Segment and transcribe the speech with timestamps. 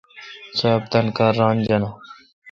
[0.57, 1.89] سواب تان کار ران جانہ۔